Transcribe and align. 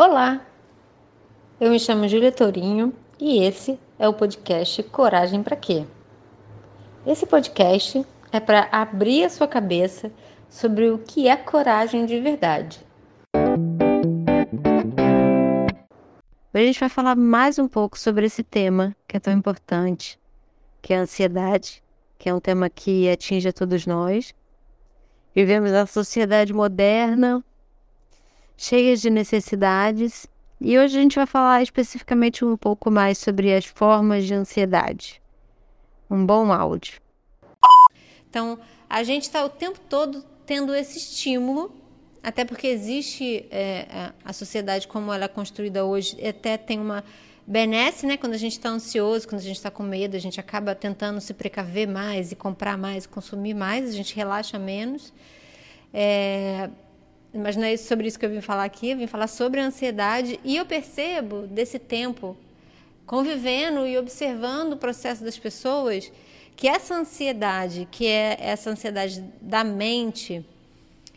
Olá, 0.00 0.46
eu 1.60 1.72
me 1.72 1.80
chamo 1.80 2.06
Júlia 2.06 2.30
Tourinho 2.30 2.94
e 3.18 3.42
esse 3.42 3.76
é 3.98 4.08
o 4.08 4.14
podcast 4.14 4.80
Coragem 4.84 5.42
para 5.42 5.56
Quê? 5.56 5.84
Esse 7.04 7.26
podcast 7.26 8.06
é 8.30 8.38
para 8.38 8.68
abrir 8.70 9.24
a 9.24 9.28
sua 9.28 9.48
cabeça 9.48 10.12
sobre 10.48 10.88
o 10.88 10.98
que 10.98 11.26
é 11.26 11.36
coragem 11.36 12.06
de 12.06 12.20
verdade. 12.20 12.78
Hoje 16.54 16.62
a 16.62 16.66
gente 16.66 16.78
vai 16.78 16.88
falar 16.88 17.16
mais 17.16 17.58
um 17.58 17.66
pouco 17.66 17.98
sobre 17.98 18.26
esse 18.26 18.44
tema 18.44 18.94
que 19.08 19.16
é 19.16 19.20
tão 19.20 19.32
importante, 19.32 20.16
que 20.80 20.94
é 20.94 20.98
a 20.98 21.02
ansiedade, 21.02 21.82
que 22.16 22.28
é 22.28 22.34
um 22.34 22.38
tema 22.38 22.70
que 22.70 23.10
atinge 23.10 23.48
a 23.48 23.52
todos 23.52 23.84
nós. 23.84 24.32
Vivemos 25.34 25.72
na 25.72 25.86
sociedade 25.86 26.54
moderna, 26.54 27.44
cheia 28.58 28.96
de 28.96 29.08
necessidades 29.08 30.26
e 30.60 30.76
hoje 30.76 30.98
a 30.98 31.00
gente 31.00 31.14
vai 31.14 31.26
falar 31.26 31.62
especificamente 31.62 32.44
um 32.44 32.56
pouco 32.56 32.90
mais 32.90 33.18
sobre 33.18 33.54
as 33.54 33.64
formas 33.64 34.26
de 34.26 34.34
ansiedade. 34.34 35.22
Um 36.10 36.26
bom 36.26 36.52
áudio. 36.52 37.00
Então, 38.28 38.58
a 38.90 39.04
gente 39.04 39.22
está 39.22 39.44
o 39.44 39.48
tempo 39.48 39.78
todo 39.88 40.24
tendo 40.44 40.74
esse 40.74 40.98
estímulo, 40.98 41.72
até 42.20 42.44
porque 42.44 42.66
existe 42.66 43.46
é, 43.52 44.12
a 44.24 44.32
sociedade 44.32 44.88
como 44.88 45.12
ela 45.12 45.26
é 45.26 45.28
construída 45.28 45.84
hoje, 45.84 46.16
até 46.26 46.56
tem 46.56 46.80
uma 46.80 47.04
benesse, 47.46 48.04
né? 48.06 48.16
Quando 48.16 48.32
a 48.32 48.38
gente 48.38 48.52
está 48.52 48.68
ansioso, 48.68 49.28
quando 49.28 49.40
a 49.40 49.44
gente 49.44 49.56
está 49.56 49.70
com 49.70 49.84
medo, 49.84 50.16
a 50.16 50.20
gente 50.20 50.40
acaba 50.40 50.74
tentando 50.74 51.20
se 51.20 51.32
precaver 51.32 51.86
mais 51.86 52.32
e 52.32 52.36
comprar 52.36 52.76
mais, 52.76 53.06
consumir 53.06 53.54
mais, 53.54 53.88
a 53.88 53.92
gente 53.92 54.16
relaxa 54.16 54.58
menos. 54.58 55.12
É, 55.94 56.68
mas 57.32 57.56
não 57.56 57.64
é 57.64 57.76
sobre 57.76 58.06
isso 58.08 58.18
que 58.18 58.24
eu 58.24 58.30
vim 58.30 58.40
falar 58.40 58.64
aqui, 58.64 58.90
eu 58.90 58.96
vim 58.96 59.06
falar 59.06 59.26
sobre 59.26 59.60
a 59.60 59.64
ansiedade 59.64 60.40
e 60.44 60.56
eu 60.56 60.64
percebo 60.64 61.46
desse 61.46 61.78
tempo 61.78 62.36
convivendo 63.06 63.86
e 63.86 63.96
observando 63.96 64.74
o 64.74 64.76
processo 64.76 65.24
das 65.24 65.38
pessoas 65.38 66.12
que 66.56 66.66
essa 66.66 66.94
ansiedade, 66.94 67.86
que 67.90 68.06
é 68.06 68.36
essa 68.40 68.70
ansiedade 68.70 69.22
da 69.40 69.62
mente, 69.62 70.44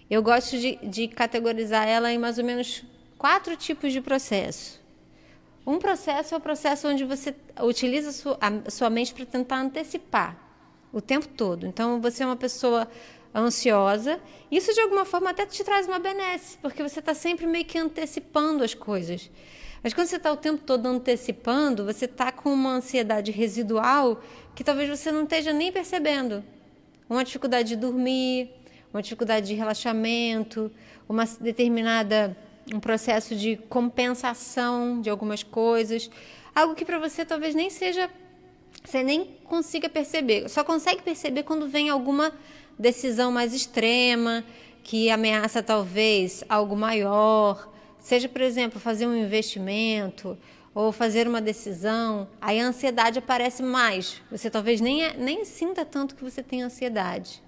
eu 0.09 0.22
gosto 0.22 0.58
de, 0.58 0.76
de 0.84 1.08
categorizar 1.08 1.88
ela 1.88 2.12
em 2.12 2.18
mais 2.18 2.38
ou 2.38 2.44
menos 2.44 2.84
quatro 3.18 3.56
tipos 3.56 3.92
de 3.92 4.02
processo. 4.02 4.80
Um 5.66 5.80
processo 5.80 6.34
é 6.34 6.38
o 6.38 6.42
processo 6.42 6.88
onde 6.88 7.03
você 7.03 7.36
utiliza 7.62 8.09
a 8.09 8.14
sua, 8.14 8.40
a 8.66 8.70
sua 8.70 8.90
mente 8.90 9.14
para 9.14 9.25
tentar 9.25 9.58
antecipar 9.58 10.38
o 10.92 11.00
tempo 11.00 11.28
todo. 11.28 11.66
Então, 11.66 12.02
você 12.02 12.23
é 12.23 12.25
uma 12.25 12.36
pessoa 12.36 12.88
ansiosa. 13.34 14.20
Isso 14.52 14.74
de 14.74 14.82
alguma 14.82 15.06
forma 15.06 15.30
até 15.30 15.46
te 15.46 15.64
traz 15.64 15.88
uma 15.88 16.00
benesse, 16.00 16.58
porque 16.58 16.84
você 16.84 17.00
está 17.00 17.14
sempre 17.14 17.46
meio 17.46 17.66
que 17.66 17.78
antecipando 17.78 18.64
as 18.64 18.74
coisas. 18.74 19.30
Mas 19.84 19.94
quando 19.94 20.08
você 20.08 20.18
está 20.18 20.32
o 20.32 20.38
tempo 20.38 20.64
todo 20.64 20.86
antecipando, 20.86 21.86
você 21.86 22.06
está 22.06 22.32
com 22.32 22.54
uma 22.54 22.72
ansiedade 22.72 23.32
residual 23.32 24.22
que 24.54 24.64
talvez 24.64 24.90
você 24.90 25.12
não 25.12 25.24
esteja 25.24 25.52
nem 25.52 25.72
percebendo. 25.72 26.44
Uma 27.09 27.24
dificuldade 27.24 27.70
de 27.70 27.76
dormir, 27.76 28.52
uma 28.94 29.02
dificuldade 29.02 29.48
de 29.48 29.54
relaxamento, 29.56 30.72
uma 31.09 31.26
determinada 31.26 32.38
um 32.74 32.80
processo 32.80 33.36
de 33.36 33.58
compensação 33.70 35.02
de 35.02 35.09
algumas 35.09 35.44
coisas, 35.44 36.09
algo 36.56 36.76
que 36.76 36.86
para 36.86 37.00
você 37.00 37.26
talvez 37.26 37.56
nem 37.56 37.70
seja 37.70 38.09
você 38.84 39.04
nem 39.04 39.26
consiga 39.44 39.88
perceber. 39.88 40.50
Só 40.50 40.64
consegue 40.64 41.04
perceber 41.04 41.44
quando 41.44 41.68
vem 41.68 41.90
alguma 41.90 42.34
decisão 42.82 43.32
mais 43.32 43.54
extrema, 43.54 44.44
que 44.84 45.10
ameaça 45.10 45.62
talvez 45.62 46.44
algo 46.50 46.75
maior, 46.75 47.72
seja, 48.00 48.28
por 48.28 48.42
exemplo, 48.42 48.80
fazer 48.80 49.06
um 49.06 49.16
investimento 49.16 50.38
ou 50.74 50.91
fazer 50.91 51.28
uma 51.28 51.40
decisão, 51.40 52.28
aí 52.41 52.59
a 52.59 52.66
ansiedade 52.66 53.20
aparece 53.20 53.62
mais. 53.62 54.22
Você 54.31 54.50
talvez 54.50 54.81
nem, 54.81 55.14
nem 55.18 55.46
sinta 55.46 55.86
tanto 55.86 56.16
que 56.16 56.24
você 56.24 56.41
tem 56.41 56.64
ansiedade. 56.64 57.44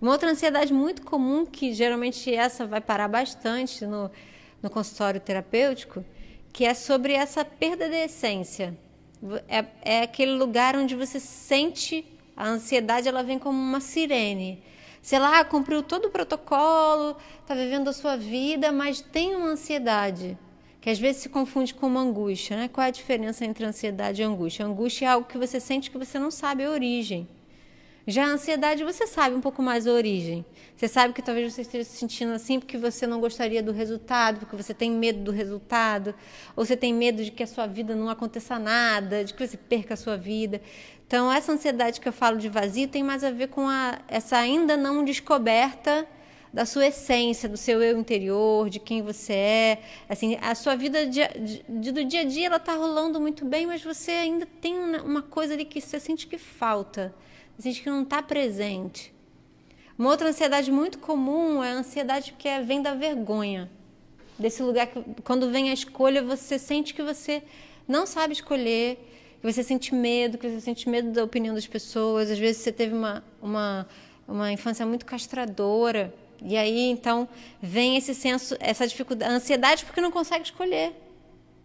Uma 0.00 0.10
outra 0.10 0.30
ansiedade 0.30 0.72
muito 0.72 1.02
comum, 1.02 1.46
que 1.46 1.72
geralmente 1.72 2.34
essa 2.34 2.66
vai 2.66 2.80
parar 2.80 3.06
bastante 3.06 3.86
no, 3.86 4.10
no 4.60 4.68
consultório 4.68 5.20
terapêutico, 5.20 6.04
que 6.52 6.64
é 6.64 6.74
sobre 6.74 7.12
essa 7.12 7.44
perda 7.44 7.88
de 7.88 7.96
essência. 7.96 8.76
É, 9.46 9.64
é 9.82 10.02
aquele 10.02 10.32
lugar 10.32 10.74
onde 10.74 10.96
você 10.96 11.20
sente 11.20 12.04
a 12.36 12.48
ansiedade 12.48 13.08
ela 13.08 13.22
vem 13.22 13.38
como 13.38 13.58
uma 13.58 13.80
sirene. 13.80 14.62
Sei 15.00 15.18
lá, 15.18 15.44
cumpriu 15.44 15.82
todo 15.82 16.06
o 16.06 16.10
protocolo, 16.10 17.16
está 17.40 17.54
vivendo 17.54 17.88
a 17.88 17.92
sua 17.92 18.16
vida, 18.16 18.70
mas 18.70 19.00
tem 19.00 19.34
uma 19.34 19.48
ansiedade, 19.48 20.38
que 20.80 20.88
às 20.88 20.98
vezes 20.98 21.22
se 21.22 21.28
confunde 21.28 21.74
com 21.74 21.86
uma 21.86 22.00
angústia. 22.00 22.56
Né? 22.56 22.68
Qual 22.68 22.84
é 22.84 22.88
a 22.88 22.92
diferença 22.92 23.44
entre 23.44 23.64
ansiedade 23.64 24.22
e 24.22 24.24
angústia? 24.24 24.64
Angústia 24.64 25.06
é 25.06 25.08
algo 25.08 25.26
que 25.26 25.38
você 25.38 25.58
sente 25.58 25.90
que 25.90 25.98
você 25.98 26.18
não 26.18 26.30
sabe 26.30 26.64
a 26.64 26.70
origem. 26.70 27.28
Já 28.06 28.24
a 28.24 28.30
ansiedade, 28.30 28.82
você 28.82 29.06
sabe 29.06 29.36
um 29.36 29.40
pouco 29.40 29.62
mais 29.62 29.86
a 29.86 29.92
origem. 29.92 30.44
Você 30.76 30.88
sabe 30.88 31.14
que 31.14 31.22
talvez 31.22 31.52
você 31.52 31.62
esteja 31.62 31.84
se 31.84 31.96
sentindo 31.96 32.32
assim 32.32 32.58
porque 32.58 32.76
você 32.76 33.06
não 33.06 33.20
gostaria 33.20 33.62
do 33.62 33.70
resultado, 33.70 34.40
porque 34.40 34.56
você 34.56 34.74
tem 34.74 34.90
medo 34.90 35.20
do 35.20 35.30
resultado, 35.30 36.12
ou 36.56 36.64
você 36.64 36.76
tem 36.76 36.92
medo 36.92 37.22
de 37.22 37.30
que 37.30 37.44
a 37.44 37.46
sua 37.46 37.68
vida 37.68 37.94
não 37.94 38.08
aconteça 38.08 38.58
nada, 38.58 39.24
de 39.24 39.32
que 39.32 39.46
você 39.46 39.56
perca 39.56 39.94
a 39.94 39.96
sua 39.96 40.16
vida. 40.16 40.60
Então, 41.06 41.30
essa 41.32 41.52
ansiedade 41.52 42.00
que 42.00 42.08
eu 42.08 42.12
falo 42.12 42.38
de 42.38 42.48
vazio 42.48 42.88
tem 42.88 43.04
mais 43.04 43.22
a 43.22 43.30
ver 43.30 43.48
com 43.48 43.68
a, 43.68 44.00
essa 44.08 44.36
ainda 44.36 44.76
não 44.76 45.04
descoberta 45.04 46.04
da 46.52 46.66
sua 46.66 46.88
essência, 46.88 47.48
do 47.48 47.56
seu 47.56 47.80
eu 47.80 47.96
interior, 47.96 48.68
de 48.68 48.80
quem 48.80 49.00
você 49.00 49.32
é. 49.32 49.78
Assim, 50.08 50.36
a 50.42 50.56
sua 50.56 50.74
vida 50.74 51.06
de, 51.06 51.20
de, 51.68 51.92
do 51.92 52.04
dia 52.04 52.22
a 52.22 52.24
dia 52.24 52.46
ela 52.46 52.56
está 52.56 52.74
rolando 52.74 53.20
muito 53.20 53.44
bem, 53.44 53.64
mas 53.64 53.82
você 53.82 54.10
ainda 54.10 54.44
tem 54.60 54.76
uma 54.76 55.22
coisa 55.22 55.54
ali 55.54 55.64
que 55.64 55.80
você 55.80 56.00
sente 56.00 56.26
que 56.26 56.36
falta 56.36 57.14
sente 57.62 57.82
que 57.82 57.90
não 57.90 58.02
está 58.02 58.22
presente. 58.22 59.12
Uma 59.98 60.10
outra 60.10 60.28
ansiedade 60.28 60.72
muito 60.72 60.98
comum 60.98 61.62
é 61.62 61.72
a 61.72 61.74
ansiedade 61.74 62.34
que 62.36 62.48
é, 62.48 62.60
vem 62.60 62.82
da 62.82 62.94
vergonha. 62.94 63.70
Desse 64.38 64.62
lugar 64.62 64.86
que, 64.88 65.02
quando 65.22 65.50
vem 65.50 65.70
a 65.70 65.72
escolha, 65.72 66.22
você 66.22 66.58
sente 66.58 66.92
que 66.92 67.02
você 67.02 67.42
não 67.86 68.06
sabe 68.06 68.32
escolher, 68.32 68.96
que 69.40 69.52
você 69.52 69.62
sente 69.62 69.94
medo, 69.94 70.38
que 70.38 70.48
você 70.48 70.60
sente 70.60 70.88
medo 70.88 71.12
da 71.12 71.22
opinião 71.22 71.54
das 71.54 71.66
pessoas. 71.66 72.30
Às 72.30 72.38
vezes 72.38 72.62
você 72.62 72.72
teve 72.72 72.94
uma, 72.94 73.22
uma, 73.40 73.86
uma 74.26 74.50
infância 74.50 74.84
muito 74.84 75.06
castradora. 75.06 76.12
E 76.44 76.56
aí, 76.56 76.90
então, 76.90 77.28
vem 77.60 77.96
esse 77.96 78.14
senso, 78.14 78.56
essa 78.58 78.86
dificuldade, 78.88 79.32
a 79.32 79.36
ansiedade 79.36 79.84
porque 79.84 80.00
não 80.00 80.10
consegue 80.10 80.44
escolher. 80.44 80.92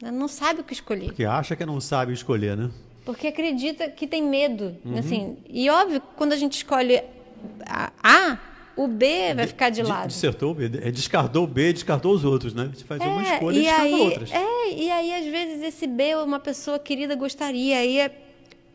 Não 0.01 0.27
sabe 0.27 0.61
o 0.61 0.63
que 0.63 0.73
escolher. 0.73 1.07
Porque 1.07 1.25
acha 1.25 1.55
que 1.55 1.65
não 1.65 1.81
sabe 1.81 2.13
escolher, 2.13 2.55
né? 2.55 2.69
Porque 3.07 3.27
acredita 3.27 3.89
que 3.89 4.05
tem 4.05 4.21
medo, 4.21 4.75
uhum. 4.83 4.97
assim. 4.97 5.37
E 5.47 5.69
óbvio, 5.69 6.01
quando 6.17 6.33
a 6.33 6.35
gente 6.35 6.57
escolhe 6.57 7.01
a 7.65 7.89
A, 8.03 8.37
o 8.75 8.85
B 8.85 9.33
vai 9.33 9.47
ficar 9.47 9.69
de, 9.69 9.81
de 9.81 9.87
lado. 9.87 10.09
Dissertou 10.09 10.51
o 10.51 10.53
B, 10.53 10.65
é, 10.65 10.91
descartou 10.91 11.45
o 11.45 11.47
B, 11.47 11.71
descartou 11.71 12.13
os 12.13 12.25
outros, 12.25 12.53
né? 12.53 12.63
A 12.63 12.65
gente 12.65 12.83
faz 12.83 12.99
é, 12.99 13.05
uma 13.05 13.23
escolha 13.23 13.57
e 13.57 13.61
descarta 13.61 13.85
aí, 13.85 13.93
outras. 13.93 14.31
É, 14.33 14.73
e 14.73 14.91
aí 14.91 15.13
às 15.13 15.25
vezes 15.25 15.63
esse 15.63 15.87
B 15.87 16.15
uma 16.15 16.37
pessoa 16.37 16.77
querida 16.77 17.15
gostaria, 17.15 17.77
aí 17.77 17.97
é, 17.97 18.11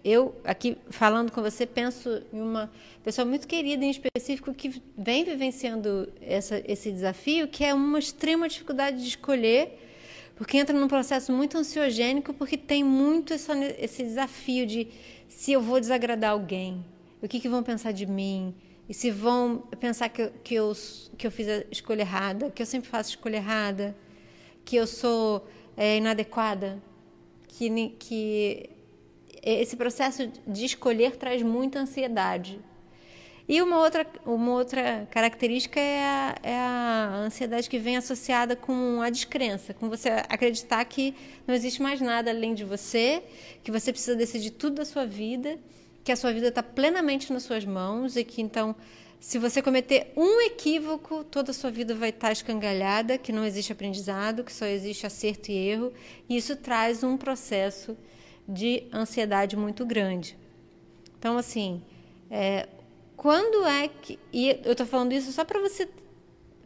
eu 0.03 0.35
aqui 0.45 0.79
falando 0.89 1.31
com 1.31 1.43
você 1.43 1.67
penso 1.67 2.23
em 2.33 2.41
uma 2.41 2.71
pessoa 3.05 3.27
muito 3.27 3.47
querida 3.47 3.85
em 3.85 3.91
específico 3.91 4.55
que 4.55 4.81
vem 4.97 5.25
vivenciando 5.25 6.09
essa, 6.23 6.63
esse 6.67 6.91
desafio, 6.91 7.49
que 7.49 7.63
é 7.63 7.75
uma 7.75 7.99
extrema 7.99 8.49
dificuldade 8.49 8.97
de 8.97 9.09
escolher 9.09 9.79
porque 10.35 10.59
entra 10.59 10.79
num 10.79 10.89
processo 10.89 11.33
muito 11.33 11.59
ansiogênico, 11.59 12.33
porque 12.33 12.57
tem 12.57 12.83
muito 12.83 13.33
essa, 13.33 13.55
esse 13.79 14.03
desafio 14.03 14.67
de 14.67 14.89
se 15.29 15.53
eu 15.53 15.61
vou 15.61 15.81
desagradar 15.81 16.33
alguém, 16.33 16.85
o 17.21 17.29
que, 17.29 17.41
que 17.41 17.49
vão 17.49 17.63
pensar 17.63 17.93
de 17.93 18.07
mim, 18.07 18.55
e 18.89 18.95
se 18.95 19.11
vão 19.11 19.59
pensar 19.79 20.09
que, 20.09 20.29
que, 20.43 20.55
eu, 20.55 20.73
que 21.17 21.27
eu 21.27 21.31
fiz 21.31 21.49
a 21.49 21.65
escolha 21.71 22.03
errada, 22.03 22.51
que 22.51 22.61
eu 22.61 22.67
sempre 22.67 22.89
faço 22.89 23.11
escolha 23.11 23.37
errada, 23.37 23.97
que 24.65 24.77
eu 24.77 24.87
sou 24.87 25.47
é, 25.77 25.97
inadequada, 25.97 26.83
que, 27.49 27.89
que 27.99 28.71
esse 29.43 29.77
processo 29.77 30.31
de 30.47 30.65
escolher 30.65 31.17
traz 31.17 31.43
muita 31.43 31.81
ansiedade. 31.81 32.61
E 33.49 33.61
uma 33.61 33.79
outra, 33.79 34.07
uma 34.25 34.53
outra 34.53 35.07
característica 35.11 35.81
é 35.81 36.01
a, 36.01 36.35
é 36.43 36.57
a 36.57 37.23
ansiedade 37.25 37.69
que 37.69 37.79
vem 37.79 37.97
associada 37.97 38.55
com 38.55 39.01
a 39.03 39.11
descrença, 39.11 39.75
com 39.75 39.89
você 39.89 40.11
acreditar 40.29 40.85
que 40.85 41.15
não 41.47 41.55
existe 41.55 41.83
mais 41.83 42.01
nada 42.01 42.31
além 42.31 42.55
de 42.55 42.65
você, 42.65 43.23
que 43.65 43.71
você 43.71 43.93
precisa 43.93 44.17
decidir 44.17 44.51
tudo 44.53 44.77
da 44.77 44.85
sua 44.85 45.05
vida, 45.05 45.59
que 46.05 46.13
a 46.13 46.17
sua 46.17 46.33
vida 46.33 46.49
está 46.49 46.63
plenamente 46.63 47.33
nas 47.33 47.43
suas 47.43 47.65
mãos 47.65 48.17
e 48.17 48.25
que 48.25 48.41
então, 48.41 48.77
se 49.19 49.39
você 49.39 49.61
cometer 49.61 50.13
um 50.17 50.41
equívoco, 50.43 51.25
toda 51.25 51.51
a 51.51 51.55
sua 51.55 51.71
vida 51.71 51.95
vai 51.95 52.11
estar 52.11 52.29
tá 52.29 52.33
escangalhada, 52.33 53.19
que 53.19 53.33
não 53.33 53.45
existe 53.45 53.73
aprendizado, 53.73 54.45
que 54.45 54.53
só 54.53 54.67
existe 54.67 55.05
acerto 55.05 55.51
e 55.51 55.57
erro, 55.57 55.93
e 56.29 56.37
isso 56.37 56.57
traz 56.57 57.03
um 57.03 57.17
processo 57.17 57.97
de 58.49 58.85
ansiedade 58.93 59.57
muito 59.57 59.85
grande. 59.85 60.37
Então, 61.19 61.39
assim, 61.39 61.83
é, 62.31 62.69
quando 63.23 63.65
é 63.65 63.87
que. 63.87 64.19
E 64.33 64.49
eu 64.65 64.73
estou 64.73 64.85
falando 64.85 65.13
isso 65.13 65.31
só 65.31 65.45
para 65.45 65.61
você 65.61 65.89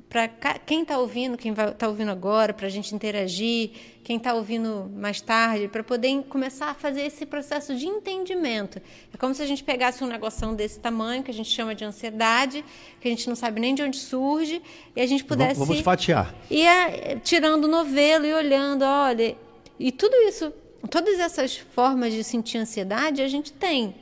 para 0.09 0.29
quem 0.65 0.81
está 0.81 0.99
ouvindo, 0.99 1.37
quem 1.37 1.53
está 1.53 1.87
ouvindo 1.89 2.11
agora, 2.11 2.55
para 2.55 2.67
a 2.67 2.71
gente 2.71 2.95
interagir, 2.95 3.71
quem 4.03 4.17
está 4.17 4.33
ouvindo 4.33 4.91
mais 4.95 5.21
tarde, 5.21 5.69
para 5.69 5.83
poder 5.83 6.23
começar 6.23 6.71
a 6.71 6.75
fazer 6.75 7.03
esse 7.03 7.27
processo 7.27 7.75
de 7.75 7.87
entendimento. 7.87 8.81
É 9.13 9.17
como 9.19 9.35
se 9.35 9.43
a 9.43 9.47
gente 9.47 9.63
pegasse 9.63 10.03
um 10.03 10.07
negoção 10.07 10.55
desse 10.55 10.79
tamanho, 10.79 11.23
que 11.23 11.31
a 11.31 11.35
gente 11.35 11.51
chama 11.51 11.75
de 11.75 11.85
ansiedade, 11.85 12.65
que 13.01 13.09
a 13.09 13.11
gente 13.11 13.29
não 13.29 13.37
sabe 13.37 13.61
nem 13.61 13.75
de 13.75 13.83
onde 13.83 13.99
surge, 13.99 14.63
e 14.95 15.01
a 15.03 15.07
gente 15.07 15.25
pudesse. 15.25 15.59
Vamos 15.59 15.81
fatiar. 15.81 16.35
Ir 16.51 16.65
eh, 16.65 17.21
tirando 17.23 17.65
o 17.65 17.69
novelo 17.69 18.25
e 18.25 18.33
olhando, 18.33 18.83
olha. 18.83 19.37
E 19.79 19.93
tudo 19.93 20.15
isso, 20.29 20.51
todas 20.89 21.19
essas 21.19 21.59
formas 21.59 22.15
de 22.15 22.25
sentir 22.25 22.57
ansiedade 22.57 23.21
a 23.21 23.29
gente 23.29 23.53
tem. 23.53 23.95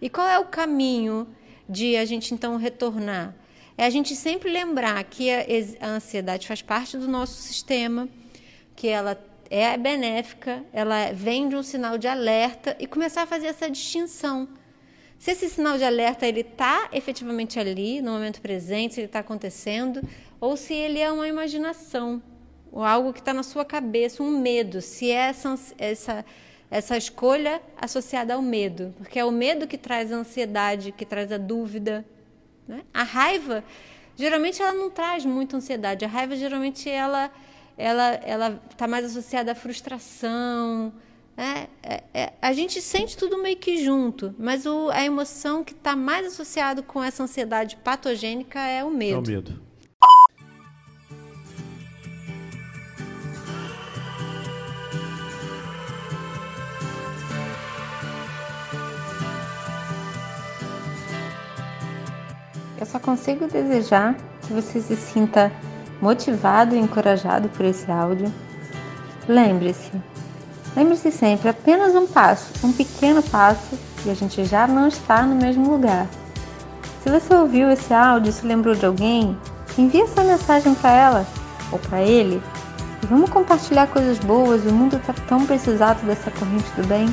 E 0.00 0.08
qual 0.08 0.26
é 0.26 0.38
o 0.38 0.46
caminho 0.46 1.26
de 1.68 1.96
a 1.96 2.04
gente 2.04 2.34
então 2.34 2.56
retornar? 2.56 3.34
é 3.76 3.84
a 3.84 3.90
gente 3.90 4.14
sempre 4.14 4.50
lembrar 4.50 5.02
que 5.04 5.30
a, 5.30 5.88
ansiedade 5.88 6.46
faz 6.46 6.62
parte 6.62 6.96
do 6.96 7.08
nosso 7.08 7.42
sistema, 7.42 8.08
que 8.76 8.88
ela 8.88 9.18
é 9.50 9.76
benéfica, 9.76 10.64
ela 10.72 11.12
vem 11.12 11.48
de 11.48 11.56
um 11.56 11.62
sinal 11.62 11.98
de 11.98 12.06
alerta 12.06 12.76
e 12.78 12.86
começar 12.86 13.22
a 13.22 13.26
fazer 13.26 13.48
essa 13.48 13.68
distinção. 13.68 14.48
Se 15.18 15.32
esse 15.32 15.48
sinal 15.48 15.76
de 15.76 15.84
alerta 15.84 16.26
ele 16.26 16.40
está 16.40 16.88
efetivamente 16.92 17.58
ali, 17.58 18.00
no 18.00 18.12
momento 18.12 18.40
presente, 18.40 18.94
se 18.94 19.00
ele 19.00 19.06
está 19.06 19.20
acontecendo, 19.20 20.02
ou 20.40 20.56
se 20.56 20.74
ele 20.74 20.98
é 20.98 21.10
uma 21.10 21.26
imaginação, 21.26 22.22
ou 22.70 22.82
algo 22.82 23.12
que 23.12 23.20
está 23.20 23.32
na 23.32 23.42
sua 23.42 23.64
cabeça, 23.64 24.22
um 24.22 24.38
medo, 24.38 24.80
se 24.80 25.10
é 25.10 25.28
essa, 25.28 25.58
essa, 25.78 26.24
essa 26.70 26.96
escolha 26.96 27.60
associada 27.76 28.34
ao 28.34 28.42
medo, 28.42 28.94
porque 28.98 29.18
é 29.18 29.24
o 29.24 29.30
medo 29.30 29.66
que 29.66 29.78
traz 29.78 30.12
a 30.12 30.16
ansiedade, 30.16 30.92
que 30.92 31.04
traz 31.04 31.30
a 31.30 31.38
dúvida, 31.38 32.04
né? 32.66 32.82
A 32.92 33.02
raiva, 33.02 33.62
geralmente, 34.16 34.62
ela 34.62 34.72
não 34.72 34.90
traz 34.90 35.24
muita 35.24 35.56
ansiedade. 35.56 36.04
A 36.04 36.08
raiva, 36.08 36.36
geralmente, 36.36 36.88
ela 36.88 37.30
ela 37.76 38.14
ela 38.24 38.62
está 38.70 38.86
mais 38.86 39.04
associada 39.04 39.52
à 39.52 39.54
frustração. 39.54 40.92
Né? 41.36 41.68
É, 41.82 42.02
é, 42.14 42.32
a 42.40 42.52
gente 42.52 42.80
sente 42.80 43.16
tudo 43.16 43.42
meio 43.42 43.56
que 43.56 43.84
junto, 43.84 44.34
mas 44.38 44.66
o, 44.66 44.88
a 44.90 45.04
emoção 45.04 45.64
que 45.64 45.72
está 45.72 45.96
mais 45.96 46.26
associada 46.26 46.82
com 46.82 47.02
essa 47.02 47.24
ansiedade 47.24 47.76
patogênica 47.76 48.60
é 48.60 48.84
o 48.84 48.90
medo. 48.90 49.16
É 49.16 49.18
o 49.18 49.36
medo. 49.36 49.63
Só 62.94 63.00
consigo 63.00 63.48
desejar 63.48 64.14
que 64.42 64.52
você 64.52 64.80
se 64.80 64.94
sinta 64.94 65.50
motivado 66.00 66.76
e 66.76 66.78
encorajado 66.78 67.48
por 67.48 67.66
esse 67.66 67.90
áudio. 67.90 68.32
Lembre-se, 69.26 69.90
lembre-se 70.76 71.10
sempre, 71.10 71.48
apenas 71.48 71.92
um 71.96 72.06
passo, 72.06 72.52
um 72.64 72.72
pequeno 72.72 73.20
passo 73.20 73.76
e 74.06 74.10
a 74.10 74.14
gente 74.14 74.44
já 74.44 74.68
não 74.68 74.86
está 74.86 75.22
no 75.22 75.34
mesmo 75.34 75.68
lugar. 75.68 76.06
Se 77.02 77.10
você 77.10 77.34
ouviu 77.34 77.68
esse 77.68 77.92
áudio 77.92 78.30
e 78.30 78.32
se 78.32 78.46
lembrou 78.46 78.76
de 78.76 78.86
alguém, 78.86 79.36
envie 79.76 80.02
essa 80.02 80.22
mensagem 80.22 80.72
para 80.76 80.92
ela 80.92 81.26
ou 81.72 81.80
para 81.80 82.00
ele 82.00 82.40
e 83.02 83.06
vamos 83.06 83.28
compartilhar 83.28 83.88
coisas 83.88 84.20
boas. 84.20 84.64
O 84.64 84.72
mundo 84.72 84.98
está 84.98 85.12
tão 85.26 85.44
precisado 85.44 86.06
dessa 86.06 86.30
corrente 86.30 86.70
do 86.76 86.86
bem. 86.86 87.12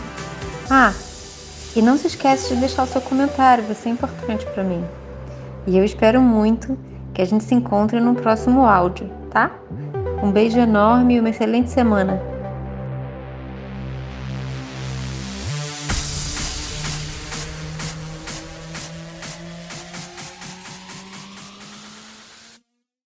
Ah, 0.69 0.93
e 1.75 1.81
não 1.81 1.97
se 1.97 2.05
esqueça 2.05 2.53
de 2.53 2.59
deixar 2.59 2.83
o 2.83 2.87
seu 2.87 3.01
comentário, 3.01 3.63
vai 3.63 3.73
ser 3.73 3.89
importante 3.89 4.45
para 4.45 4.63
mim. 4.63 4.85
E 5.67 5.77
eu 5.77 5.83
espero 5.83 6.21
muito 6.21 6.77
que 7.13 7.21
a 7.21 7.25
gente 7.25 7.43
se 7.43 7.53
encontre 7.53 7.99
no 7.99 8.15
próximo 8.15 8.65
áudio, 8.65 9.09
tá? 9.29 9.51
Um 10.23 10.31
beijo 10.31 10.59
enorme 10.59 11.15
e 11.15 11.19
uma 11.19 11.29
excelente 11.29 11.69
semana. 11.69 12.30